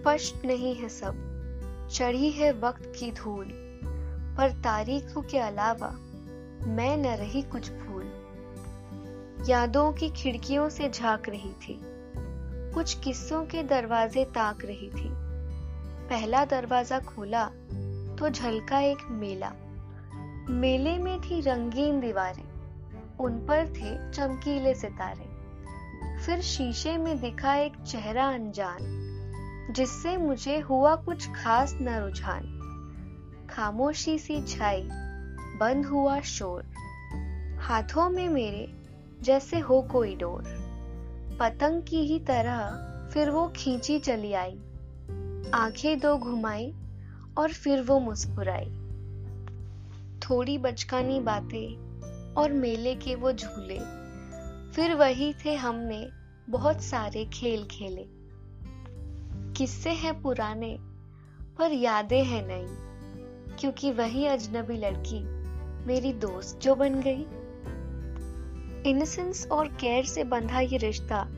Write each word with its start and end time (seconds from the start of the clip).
स्पष्ट 0.00 0.44
नहीं 0.46 0.74
है 0.74 0.88
सब। 0.88 1.88
चढ़ी 1.92 2.30
है 2.30 2.52
वक्त 2.52 2.92
की 2.98 3.10
धूल, 3.12 3.48
पर 4.36 4.50
तारीखों 4.64 5.22
के 5.22 5.38
अलावा 5.38 5.88
मैं 6.68 6.96
न 6.96 7.06
रही 7.16 7.42
कुछ 7.42 7.70
भूल। 7.72 9.44
यादों 9.48 9.92
की 9.92 10.08
खिड़कियों 10.10 10.68
से 10.68 10.88
झाँक 10.88 11.28
रही 11.28 11.52
थी, 11.62 11.78
कुछ 12.74 12.94
किस्सों 12.94 13.44
के 13.44 13.62
दरवाजे 13.62 14.24
ताक 14.24 14.64
रही 14.64 14.88
थी। 14.90 15.10
पहला 16.08 16.44
दरवाज़ा 16.44 16.98
खोला 17.00 17.44
तो 18.18 18.28
झलका 18.28 18.80
एक 18.80 19.06
मेला। 19.10 19.52
मेले 20.50 20.96
में 20.98 21.20
थी 21.20 21.40
रंगीन 21.40 22.00
दीवारें, 22.00 22.48
उन 23.20 23.38
पर 23.46 23.66
थे 23.68 23.92
चमकीले 24.12 24.74
सितारे। 24.74 25.28
फिर 26.24 26.40
शीशे 26.44 26.96
में 26.96 27.20
दिखा 27.20 27.54
एक 27.54 27.76
चेहरा 27.82 28.28
अनजान। 28.28 28.99
जिससे 29.70 30.16
मुझे 30.16 30.58
हुआ 30.58 30.96
कुछ 30.96 31.28
खास 31.30 31.78
न 31.80 31.88
रुझान। 31.88 32.56
खामोशी 33.50 34.18
सी 34.18 34.42
छाई, 34.42 34.88
बंद 35.58 35.86
हुआ 35.86 36.20
शोर। 36.20 36.64
हाथों 37.60 38.10
में 38.10 38.28
मेरे 38.28 38.72
जैसे 39.22 39.58
हो 39.58 39.82
कोई 39.82 40.16
डोर। 40.16 40.42
पतंग 41.40 41.82
की 41.82 41.96
ही 41.96 42.18
तरह 42.18 42.86
फिर 43.12 43.30
वो 43.30 43.52
खींची 43.56 43.98
चली 43.98 44.32
आई। 44.32 44.58
आँखें 45.54 46.00
दो 46.00 46.18
घुमाई 46.18 46.74
और 47.38 47.52
फिर 47.52 47.82
वो 47.82 48.00
मुस्कुराई। 48.00 48.76
थोड़ी 50.18 50.58
बचकानी 50.58 51.20
बातें 51.20 51.90
और 52.34 52.52
मेले 52.52 52.94
के 52.94 53.14
वो 53.14 53.32
झूले। 53.32 53.78
फिर 54.72 54.94
वही 54.94 55.34
थे 55.44 55.54
हमने 55.54 56.08
बहुत 56.50 56.82
सारे 56.82 57.24
खेल 57.24 57.64
खेले। 57.64 58.19
किस्से 59.60 59.90
हैं 59.90 60.22
पुराने, 60.22 60.78
पर 61.58 61.72
यादें 61.72 62.24
हैं 62.24 62.48
नई। 62.48 62.66
क्योंकि 63.56 63.92
वही 63.92 64.26
अजनबी 64.26 64.76
लड़की 64.76 65.24
मेरी 65.86 66.12
दोस्त 66.12 66.60
जो 66.60 66.74
बन 66.74 66.94
गई। 66.94 67.26
इनसेंस 68.90 69.46
और 69.46 69.68
केयर 69.68 70.04
से 70.04 70.24
बंधा 70.24 70.60
ये 70.60 70.76
रिश्ता 70.76 71.28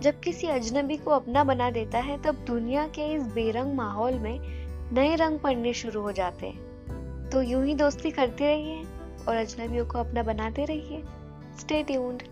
जब 0.00 0.20
किसी 0.20 0.46
अजनबी 0.46 0.96
को 0.96 1.10
अपना 1.10 1.44
बना 1.44 1.70
देता 1.70 1.98
है, 1.98 2.22
तब 2.22 2.34
दुनिया 2.34 2.88
के 2.88 3.14
इस 3.14 3.22
बेरंग 3.22 3.74
माहौल 3.74 4.14
में 4.14 4.40
नए 4.92 5.14
रंग 5.14 5.38
पड़ने 5.38 5.72
शुरू 5.72 6.00
हो 6.00 6.12
जाते 6.12 6.46
हैं। 6.46 6.60
तो 7.30 7.42
यूँ 7.42 7.66
ही 7.66 7.74
दोस्ती 7.74 8.10
करते 8.10 8.46
रहिए 8.46 8.82
और 9.28 9.36
अजनबियों 9.36 9.86
को 9.86 9.98
अपना 9.98 10.22
बनाते 10.22 10.64
रहिए। 10.64 11.02
Stay 11.60 11.82
tuned 11.82 12.22